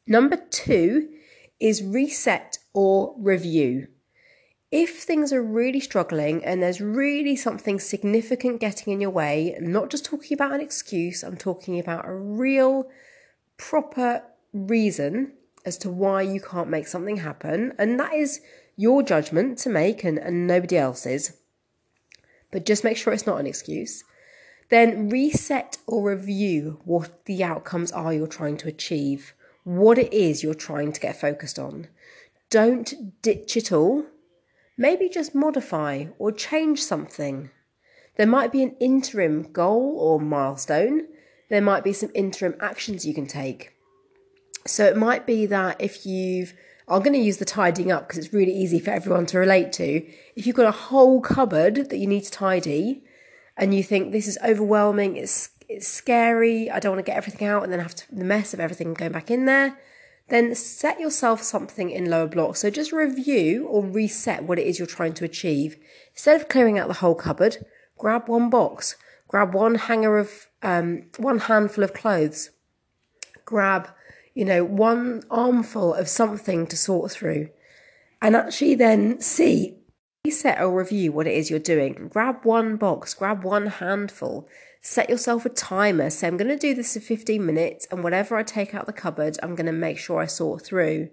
Number 0.05 0.37
two 0.37 1.09
is 1.59 1.81
reset 1.81 2.54
or 2.75 3.15
review. 3.17 3.87
If 4.69 5.03
things 5.03 5.31
are 5.31 5.41
really 5.41 5.79
struggling 5.79 6.43
and 6.43 6.61
there's 6.61 6.81
really 6.81 7.37
something 7.37 7.79
significant 7.79 8.59
getting 8.59 8.91
in 8.91 8.99
your 8.99 9.11
way, 9.11 9.55
I'm 9.57 9.71
not 9.71 9.89
just 9.89 10.03
talking 10.03 10.35
about 10.35 10.53
an 10.53 10.59
excuse, 10.59 11.23
I'm 11.23 11.37
talking 11.37 11.79
about 11.79 12.05
a 12.05 12.13
real, 12.13 12.89
proper 13.57 14.23
reason 14.51 15.31
as 15.65 15.77
to 15.79 15.89
why 15.89 16.21
you 16.21 16.41
can't 16.41 16.69
make 16.69 16.87
something 16.87 17.17
happen, 17.17 17.73
and 17.79 17.97
that 17.99 18.13
is 18.13 18.41
your 18.75 19.01
judgment 19.01 19.57
to 19.59 19.69
make 19.69 20.03
and, 20.03 20.19
and 20.19 20.45
nobody 20.45 20.77
else's. 20.77 21.37
But 22.51 22.65
just 22.65 22.83
make 22.83 22.97
sure 22.97 23.13
it's 23.13 23.25
not 23.25 23.39
an 23.39 23.47
excuse. 23.47 24.03
Then 24.69 25.07
reset 25.07 25.77
or 25.87 26.09
review 26.09 26.81
what 26.83 27.25
the 27.25 27.43
outcomes 27.43 27.91
are 27.93 28.13
you're 28.13 28.27
trying 28.27 28.57
to 28.57 28.67
achieve, 28.67 29.33
what 29.63 29.97
it 29.97 30.11
is 30.11 30.43
you're 30.43 30.53
trying 30.53 30.91
to 30.91 30.99
get 30.99 31.19
focused 31.19 31.57
on. 31.57 31.87
Don't 32.49 33.21
ditch 33.21 33.57
it 33.57 33.71
all 33.71 34.05
Maybe 34.77 35.07
just 35.07 35.33
modify 35.33 36.05
or 36.19 36.31
change 36.31 36.83
something. 36.83 37.49
There 38.17 38.27
might 38.27 38.51
be 38.51 38.61
an 38.61 38.75
interim 38.79 39.51
goal 39.51 39.97
or 39.97 40.19
milestone. 40.19 41.07
There 41.49 41.61
might 41.61 41.83
be 41.83 41.93
some 41.93 42.11
interim 42.13 42.55
actions 42.59 43.05
you 43.05 43.13
can 43.13 43.27
take. 43.27 43.71
So 44.67 44.85
it 44.85 44.97
might 44.97 45.25
be 45.25 45.45
that 45.45 45.79
if 45.79 46.05
you've, 46.05 46.53
I'm 46.87 47.03
going 47.03 47.13
to 47.13 47.19
use 47.19 47.37
the 47.37 47.45
tidying 47.45 47.91
up 47.91 48.07
because 48.07 48.25
it's 48.25 48.33
really 48.33 48.53
easy 48.53 48.79
for 48.79 48.91
everyone 48.91 49.25
to 49.27 49.39
relate 49.39 49.71
to. 49.73 50.05
If 50.35 50.45
you've 50.45 50.55
got 50.55 50.67
a 50.67 50.71
whole 50.71 51.21
cupboard 51.21 51.89
that 51.89 51.97
you 51.97 52.07
need 52.07 52.23
to 52.23 52.31
tidy 52.31 53.03
and 53.55 53.73
you 53.73 53.83
think 53.83 54.11
this 54.11 54.27
is 54.27 54.37
overwhelming, 54.43 55.15
it's, 55.15 55.51
it's 55.69 55.87
scary, 55.87 56.69
I 56.69 56.79
don't 56.79 56.95
want 56.95 57.05
to 57.05 57.09
get 57.09 57.17
everything 57.17 57.47
out 57.47 57.63
and 57.63 57.71
then 57.71 57.79
have 57.79 57.95
to, 57.95 58.15
the 58.15 58.25
mess 58.25 58.53
of 58.53 58.59
everything 58.59 58.93
going 58.93 59.13
back 59.13 59.31
in 59.31 59.45
there, 59.45 59.77
then 60.29 60.55
set 60.55 60.99
yourself 60.99 61.41
something 61.41 61.91
in 61.91 62.09
lower 62.09 62.27
blocks. 62.27 62.61
So 62.61 62.69
just 62.69 62.91
review 62.91 63.67
or 63.67 63.83
reset 63.83 64.43
what 64.43 64.57
it 64.57 64.65
is 64.65 64.79
you're 64.79 64.87
trying 64.87 65.13
to 65.15 65.25
achieve. 65.25 65.77
Instead 66.13 66.41
of 66.41 66.49
clearing 66.49 66.79
out 66.79 66.87
the 66.87 66.95
whole 66.95 67.15
cupboard, 67.15 67.57
grab 67.97 68.27
one 68.27 68.49
box, 68.49 68.95
grab 69.27 69.53
one 69.53 69.75
hanger 69.75 70.17
of, 70.17 70.47
um, 70.63 71.03
one 71.17 71.39
handful 71.39 71.83
of 71.83 71.93
clothes, 71.93 72.49
grab, 73.45 73.89
you 74.33 74.45
know, 74.45 74.63
one 74.63 75.23
armful 75.29 75.93
of 75.93 76.09
something 76.09 76.65
to 76.67 76.75
sort 76.75 77.11
through, 77.11 77.49
and 78.21 78.35
actually 78.35 78.75
then 78.75 79.19
see, 79.21 79.77
reset 80.25 80.59
or 80.59 80.75
review 80.77 81.11
what 81.11 81.27
it 81.27 81.33
is 81.33 81.49
you're 81.49 81.59
doing. 81.59 82.09
Grab 82.11 82.43
one 82.43 82.77
box, 82.77 83.13
grab 83.13 83.43
one 83.43 83.67
handful, 83.67 84.47
set 84.81 85.09
yourself 85.09 85.45
a 85.45 85.49
timer. 85.49 86.09
Say, 86.09 86.27
I'm 86.27 86.37
going 86.37 86.47
to 86.49 86.57
do 86.57 86.73
this 86.73 86.95
for 86.95 86.99
15 86.99 87.45
minutes, 87.45 87.87
and 87.91 88.03
whatever 88.03 88.35
I 88.35 88.43
take 88.43 88.73
out 88.73 88.87
the 88.87 88.93
cupboard, 88.93 89.37
I'm 89.43 89.55
going 89.55 89.67
to 89.67 89.71
make 89.71 89.97
sure 89.97 90.21
I 90.21 90.25
sort 90.25 90.63
through. 90.63 91.09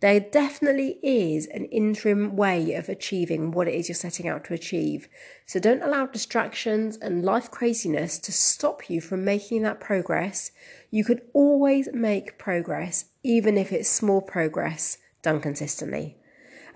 There 0.00 0.20
definitely 0.20 0.98
is 1.02 1.46
an 1.46 1.64
interim 1.66 2.36
way 2.36 2.74
of 2.74 2.88
achieving 2.88 3.50
what 3.50 3.66
it 3.66 3.74
is 3.74 3.88
you're 3.88 3.96
setting 3.96 4.28
out 4.28 4.44
to 4.44 4.54
achieve. 4.54 5.08
So 5.46 5.58
don't 5.58 5.82
allow 5.82 6.06
distractions 6.06 6.96
and 6.96 7.24
life 7.24 7.50
craziness 7.50 8.18
to 8.20 8.32
stop 8.32 8.88
you 8.88 9.00
from 9.00 9.24
making 9.24 9.62
that 9.62 9.80
progress. 9.80 10.52
You 10.90 11.04
could 11.04 11.22
always 11.32 11.88
make 11.92 12.38
progress, 12.38 13.06
even 13.24 13.58
if 13.58 13.72
it's 13.72 13.88
small 13.88 14.20
progress 14.20 14.98
done 15.22 15.40
consistently. 15.40 16.16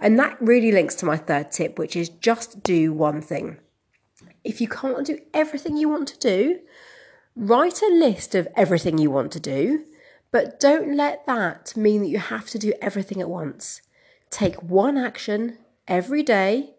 And 0.02 0.18
that 0.18 0.36
really 0.40 0.72
links 0.72 0.96
to 0.96 1.06
my 1.06 1.16
third 1.16 1.52
tip, 1.52 1.78
which 1.78 1.94
is 1.94 2.08
just 2.08 2.64
do 2.64 2.92
one 2.92 3.22
thing. 3.22 3.58
If 4.42 4.60
you 4.60 4.66
can't 4.66 5.06
do 5.06 5.20
everything 5.32 5.76
you 5.76 5.88
want 5.88 6.08
to 6.08 6.18
do, 6.18 6.58
write 7.36 7.80
a 7.82 7.86
list 7.86 8.34
of 8.34 8.48
everything 8.56 8.98
you 8.98 9.12
want 9.12 9.30
to 9.32 9.40
do, 9.40 9.84
but 10.32 10.58
don't 10.58 10.96
let 10.96 11.24
that 11.26 11.76
mean 11.76 12.00
that 12.00 12.08
you 12.08 12.18
have 12.18 12.50
to 12.50 12.58
do 12.58 12.72
everything 12.82 13.20
at 13.20 13.30
once. 13.30 13.80
Take 14.28 14.60
one 14.60 14.98
action 14.98 15.58
every 15.86 16.24
day, 16.24 16.74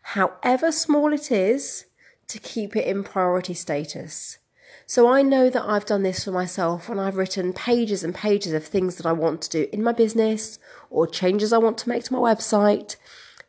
however 0.00 0.72
small 0.72 1.12
it 1.12 1.30
is, 1.30 1.84
to 2.28 2.38
keep 2.38 2.74
it 2.74 2.86
in 2.86 3.04
priority 3.04 3.52
status. 3.52 4.38
So 4.86 5.08
I 5.08 5.22
know 5.22 5.48
that 5.48 5.64
I've 5.64 5.86
done 5.86 6.02
this 6.02 6.24
for 6.24 6.32
myself 6.32 6.88
when 6.88 6.98
I've 6.98 7.16
written 7.16 7.52
pages 7.52 8.04
and 8.04 8.14
pages 8.14 8.52
of 8.52 8.64
things 8.64 8.96
that 8.96 9.06
I 9.06 9.12
want 9.12 9.42
to 9.42 9.50
do 9.50 9.68
in 9.72 9.82
my 9.82 9.92
business 9.92 10.58
or 10.90 11.06
changes 11.06 11.52
I 11.52 11.58
want 11.58 11.78
to 11.78 11.88
make 11.88 12.04
to 12.04 12.12
my 12.12 12.18
website, 12.18 12.96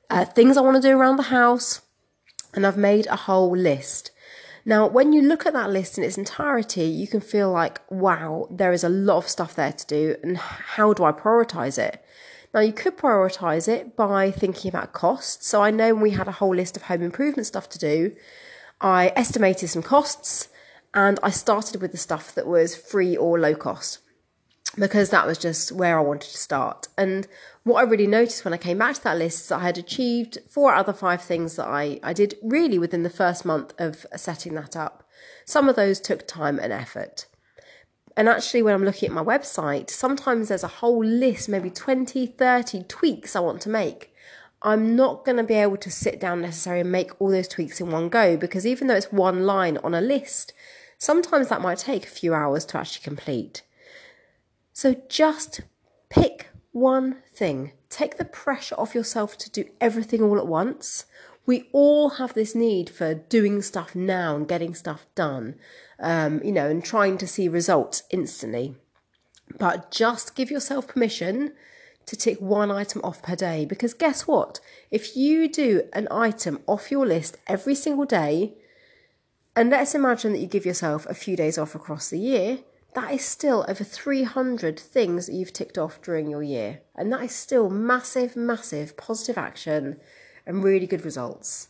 uh, 0.09 0.25
things 0.25 0.57
I 0.57 0.61
want 0.61 0.81
to 0.81 0.87
do 0.87 0.97
around 0.97 1.17
the 1.17 1.23
house, 1.23 1.81
and 2.53 2.65
I've 2.65 2.77
made 2.77 3.07
a 3.07 3.15
whole 3.15 3.55
list. 3.55 4.11
Now, 4.65 4.87
when 4.87 5.11
you 5.11 5.21
look 5.21 5.45
at 5.45 5.53
that 5.53 5.71
list 5.71 5.97
in 5.97 6.03
its 6.03 6.17
entirety, 6.17 6.85
you 6.85 7.07
can 7.07 7.19
feel 7.19 7.51
like, 7.51 7.81
wow, 7.89 8.47
there 8.49 8.71
is 8.71 8.83
a 8.83 8.89
lot 8.89 9.17
of 9.17 9.27
stuff 9.27 9.55
there 9.55 9.73
to 9.73 9.87
do, 9.87 10.15
and 10.23 10.37
how 10.37 10.93
do 10.93 11.03
I 11.03 11.11
prioritize 11.11 11.77
it? 11.77 12.01
Now, 12.53 12.61
you 12.61 12.71
could 12.71 12.95
prioritize 12.95 13.67
it 13.67 13.97
by 13.97 14.31
thinking 14.31 14.69
about 14.69 14.93
costs. 14.93 15.47
So, 15.47 15.61
I 15.61 15.71
know 15.71 15.93
when 15.93 16.03
we 16.03 16.11
had 16.11 16.29
a 16.29 16.33
whole 16.33 16.55
list 16.55 16.77
of 16.77 16.83
home 16.83 17.01
improvement 17.01 17.47
stuff 17.47 17.67
to 17.69 17.79
do, 17.79 18.15
I 18.79 19.11
estimated 19.15 19.69
some 19.69 19.83
costs 19.83 20.47
and 20.93 21.19
I 21.23 21.29
started 21.29 21.81
with 21.81 21.91
the 21.91 21.97
stuff 21.97 22.33
that 22.35 22.47
was 22.47 22.75
free 22.75 23.17
or 23.17 23.39
low 23.39 23.55
cost 23.55 23.99
because 24.77 25.09
that 25.09 25.27
was 25.27 25.37
just 25.37 25.71
where 25.71 25.97
I 25.97 26.01
wanted 26.01 26.31
to 26.31 26.37
start. 26.37 26.87
And 26.97 27.27
what 27.63 27.79
I 27.79 27.83
really 27.83 28.07
noticed 28.07 28.43
when 28.43 28.53
I 28.53 28.57
came 28.57 28.79
back 28.79 28.95
to 28.95 29.03
that 29.03 29.17
list 29.17 29.41
is 29.41 29.47
that 29.49 29.59
I 29.59 29.65
had 29.65 29.77
achieved 29.77 30.39
four 30.49 30.73
other 30.73 30.93
five 30.93 31.21
things 31.21 31.55
that 31.55 31.67
I, 31.67 31.99
I 32.01 32.13
did 32.13 32.35
really 32.41 32.79
within 32.79 33.03
the 33.03 33.09
first 33.09 33.45
month 33.45 33.73
of 33.77 34.05
setting 34.15 34.55
that 34.55 34.75
up. 34.75 35.07
Some 35.45 35.69
of 35.69 35.75
those 35.75 35.99
took 35.99 36.27
time 36.27 36.59
and 36.59 36.73
effort. 36.73 37.27
And 38.15 38.29
actually, 38.29 38.61
when 38.61 38.75
I'm 38.75 38.85
looking 38.85 39.09
at 39.09 39.15
my 39.15 39.23
website, 39.23 39.89
sometimes 39.89 40.49
there's 40.49 40.63
a 40.63 40.67
whole 40.67 41.03
list, 41.03 41.49
maybe 41.49 41.69
20, 41.69 42.27
30 42.27 42.83
tweaks 42.83 43.35
I 43.35 43.39
want 43.39 43.61
to 43.61 43.69
make. 43.69 44.13
I'm 44.61 44.95
not 44.95 45.25
going 45.25 45.37
to 45.37 45.43
be 45.43 45.55
able 45.55 45.77
to 45.77 45.91
sit 45.91 46.19
down 46.19 46.41
necessarily 46.41 46.81
and 46.81 46.91
make 46.91 47.19
all 47.19 47.31
those 47.31 47.47
tweaks 47.47 47.81
in 47.81 47.91
one 47.91 48.09
go 48.09 48.37
because 48.37 48.65
even 48.65 48.87
though 48.87 48.95
it's 48.95 49.11
one 49.11 49.45
line 49.45 49.77
on 49.77 49.93
a 49.93 49.99
list, 49.99 50.53
sometimes 51.03 51.49
that 51.49 51.61
might 51.61 51.79
take 51.79 52.05
a 52.05 52.09
few 52.09 52.33
hours 52.33 52.63
to 52.65 52.77
actually 52.77 53.03
complete. 53.03 53.61
So 54.71 54.95
just 55.09 55.59
pick 56.09 56.47
one 56.71 57.17
thing. 57.33 57.73
Take 57.89 58.17
the 58.17 58.25
pressure 58.25 58.75
off 58.75 58.95
yourself 58.95 59.37
to 59.39 59.51
do 59.51 59.65
everything 59.81 60.23
all 60.23 60.37
at 60.37 60.47
once. 60.47 61.05
We 61.45 61.67
all 61.73 62.11
have 62.11 62.33
this 62.33 62.55
need 62.55 62.89
for 62.89 63.13
doing 63.13 63.61
stuff 63.61 63.93
now 63.93 64.37
and 64.37 64.47
getting 64.47 64.73
stuff 64.73 65.05
done, 65.13 65.55
um, 65.99 66.41
you 66.41 66.53
know, 66.53 66.69
and 66.69 66.83
trying 66.83 67.17
to 67.17 67.27
see 67.27 67.49
results 67.49 68.03
instantly. 68.09 68.75
But 69.59 69.91
just 69.91 70.35
give 70.35 70.49
yourself 70.49 70.87
permission 70.87 71.51
to 72.05 72.15
tick 72.15 72.39
one 72.39 72.71
item 72.71 73.01
off 73.03 73.21
per 73.21 73.35
day 73.35 73.65
because 73.65 73.93
guess 73.93 74.25
what? 74.25 74.61
If 74.89 75.17
you 75.17 75.49
do 75.49 75.83
an 75.91 76.07
item 76.09 76.61
off 76.65 76.91
your 76.91 77.05
list 77.05 77.37
every 77.45 77.75
single 77.75 78.05
day, 78.05 78.53
and 79.55 79.69
let's 79.69 79.95
imagine 79.95 80.33
that 80.33 80.39
you 80.39 80.47
give 80.47 80.65
yourself 80.65 81.05
a 81.05 81.13
few 81.13 81.35
days 81.35 81.57
off 81.57 81.75
across 81.75 82.09
the 82.09 82.19
year, 82.19 82.59
that 82.95 83.11
is 83.11 83.25
still 83.25 83.65
over 83.67 83.83
300 83.83 84.79
things 84.79 85.25
that 85.25 85.33
you've 85.33 85.53
ticked 85.53 85.77
off 85.77 86.01
during 86.01 86.29
your 86.29 86.43
year. 86.43 86.81
And 86.95 87.11
that 87.11 87.23
is 87.23 87.31
still 87.35 87.69
massive, 87.69 88.35
massive 88.35 88.97
positive 88.97 89.37
action 89.37 89.99
and 90.45 90.63
really 90.63 90.87
good 90.87 91.05
results. 91.05 91.69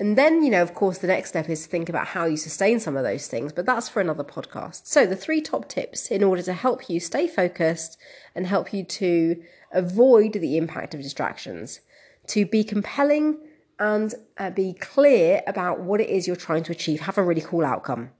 And 0.00 0.16
then, 0.16 0.44
you 0.44 0.50
know, 0.50 0.62
of 0.62 0.74
course, 0.74 0.98
the 0.98 1.08
next 1.08 1.30
step 1.30 1.48
is 1.48 1.64
to 1.64 1.68
think 1.68 1.88
about 1.88 2.08
how 2.08 2.24
you 2.24 2.36
sustain 2.36 2.78
some 2.78 2.96
of 2.96 3.02
those 3.02 3.26
things, 3.26 3.52
but 3.52 3.66
that's 3.66 3.88
for 3.88 4.00
another 4.00 4.22
podcast. 4.22 4.86
So, 4.86 5.06
the 5.06 5.16
three 5.16 5.40
top 5.40 5.68
tips 5.68 6.08
in 6.08 6.22
order 6.22 6.42
to 6.42 6.52
help 6.52 6.88
you 6.88 7.00
stay 7.00 7.26
focused 7.26 7.98
and 8.34 8.46
help 8.46 8.72
you 8.72 8.84
to 8.84 9.42
avoid 9.72 10.34
the 10.34 10.56
impact 10.56 10.94
of 10.94 11.02
distractions, 11.02 11.80
to 12.28 12.46
be 12.46 12.62
compelling 12.62 13.38
and 13.78 14.14
uh, 14.36 14.50
be 14.50 14.72
clear 14.72 15.42
about 15.46 15.80
what 15.80 16.00
it 16.00 16.08
is 16.08 16.26
you're 16.26 16.36
trying 16.36 16.64
to 16.64 16.72
achieve, 16.72 17.00
have 17.00 17.18
a 17.18 17.22
really 17.22 17.40
cool 17.40 17.64
outcome. 17.64 18.10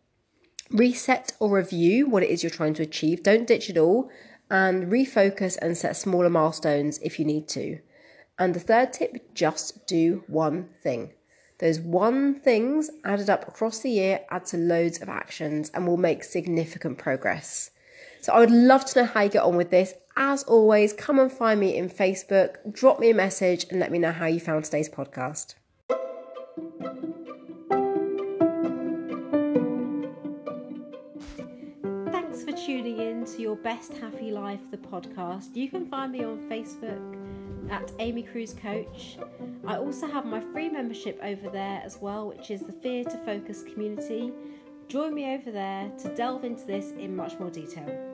Reset 0.71 1.33
or 1.41 1.57
review 1.57 2.09
what 2.09 2.23
it 2.23 2.31
is 2.31 2.43
you're 2.43 2.51
trying 2.51 2.75
to 2.75 2.83
achieve, 2.83 3.23
don't 3.23 3.47
ditch 3.47 3.71
it 3.71 3.79
all, 3.79 4.11
and 4.51 4.91
refocus 4.93 5.57
and 5.61 5.77
set 5.77 5.97
smaller 5.97 6.31
milestones 6.31 6.99
if 6.99 7.19
you 7.19 7.25
need 7.25 7.49
to. 7.49 7.79
And 8.39 8.55
the 8.55 8.61
third 8.61 8.93
tip 8.93 9.35
just 9.35 9.87
do 9.87 10.23
one 10.27 10.69
thing. 10.83 11.13
Those 11.59 11.81
one 11.81 12.39
things 12.39 12.89
added 13.05 13.29
up 13.29 13.49
across 13.49 13.81
the 13.81 13.91
year 13.91 14.21
add 14.31 14.47
to 14.47 14.57
loads 14.57 15.03
of 15.03 15.09
actions 15.09 15.71
and 15.75 15.87
will 15.87 15.97
make 15.97 16.23
significant 16.23 16.99
progress. 16.99 17.71
So 18.21 18.33
I 18.33 18.41
would 18.41 18.51
love 18.51 18.85
to 18.87 19.01
know 19.01 19.07
how 19.07 19.23
you 19.23 19.31
get 19.31 19.43
on 19.43 19.57
with 19.57 19.71
this. 19.71 19.95
As 20.21 20.43
always, 20.43 20.93
come 20.93 21.21
and 21.21 21.31
find 21.31 21.61
me 21.61 21.77
in 21.77 21.89
Facebook, 21.89 22.73
drop 22.73 22.99
me 22.99 23.09
a 23.09 23.15
message 23.15 23.67
and 23.71 23.79
let 23.79 23.93
me 23.93 24.01
know 24.01 24.11
how 24.11 24.27
you 24.27 24.41
found 24.41 24.65
today's 24.65 24.89
podcast. 24.89 25.55
Thanks 32.11 32.43
for 32.43 32.51
tuning 32.51 32.99
in 32.99 33.27
to 33.27 33.41
Your 33.41 33.55
Best 33.55 33.93
Happy 33.93 34.33
Life, 34.33 34.59
the 34.73 34.77
podcast. 34.77 35.55
You 35.55 35.69
can 35.71 35.89
find 35.89 36.11
me 36.11 36.25
on 36.25 36.51
Facebook 36.51 37.71
at 37.71 37.93
Amy 38.01 38.25
Cruz 38.25 38.57
Coach. 38.61 39.19
I 39.69 39.77
also 39.77 40.09
have 40.09 40.27
my 40.27 40.41
free 40.53 40.69
membership 40.69 41.21
over 41.23 41.49
there 41.49 41.81
as 41.85 41.99
well, 42.01 42.27
which 42.27 42.51
is 42.51 42.63
the 42.63 42.73
Fear 42.73 43.05
to 43.05 43.19
Focus 43.19 43.63
community. 43.63 44.33
Join 44.89 45.15
me 45.15 45.33
over 45.33 45.53
there 45.53 45.93
to 46.03 46.13
delve 46.17 46.43
into 46.43 46.65
this 46.65 46.91
in 46.99 47.15
much 47.15 47.39
more 47.39 47.51
detail. 47.51 48.08